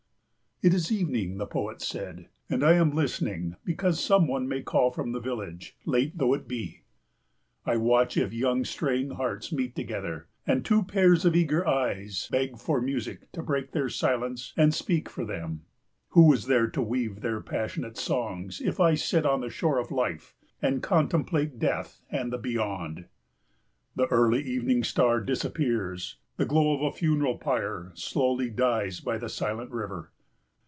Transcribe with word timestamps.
"It 0.63 0.75
is 0.75 0.91
evening," 0.91 1.39
the 1.39 1.47
poet 1.47 1.81
said, 1.81 2.27
"and 2.47 2.63
I 2.63 2.73
am 2.73 2.91
listening 2.91 3.55
because 3.65 3.99
some 3.99 4.27
one 4.27 4.47
may 4.47 4.61
call 4.61 4.91
from 4.91 5.11
the 5.11 5.19
village, 5.19 5.75
late 5.85 6.15
though 6.19 6.35
it 6.35 6.47
be. 6.47 6.83
"I 7.65 7.77
watch 7.77 8.15
if 8.15 8.31
young 8.31 8.63
straying 8.63 9.09
hearts 9.15 9.51
meet 9.51 9.75
together, 9.75 10.27
and 10.45 10.63
two 10.63 10.83
pairs 10.83 11.25
of 11.25 11.35
eager 11.35 11.67
eyes 11.67 12.27
beg 12.31 12.59
for 12.59 12.79
music 12.79 13.31
to 13.31 13.41
break 13.41 13.71
their 13.71 13.89
silence 13.89 14.53
and 14.55 14.71
speak 14.71 15.09
for 15.09 15.25
them. 15.25 15.65
"Who 16.09 16.31
is 16.31 16.45
there 16.45 16.67
to 16.67 16.81
weave 16.83 17.21
their 17.21 17.41
passionate 17.41 17.97
songs, 17.97 18.61
if 18.61 18.79
I 18.79 18.93
sit 18.93 19.25
on 19.25 19.41
the 19.41 19.49
shore 19.49 19.79
of 19.79 19.89
life 19.89 20.35
and 20.61 20.83
contemplate 20.83 21.57
death 21.57 22.01
and 22.11 22.31
the 22.31 22.37
beyond? 22.37 23.05
"The 23.95 24.05
early 24.11 24.43
evening 24.43 24.83
star 24.83 25.21
disappears. 25.21 26.17
"The 26.37 26.45
glow 26.45 26.75
of 26.75 26.81
a 26.83 26.95
funeral 26.95 27.39
pyre 27.39 27.93
slowly 27.95 28.51
dies 28.51 28.99
by 28.99 29.17
the 29.17 29.27
silent 29.27 29.71
river. 29.71 30.11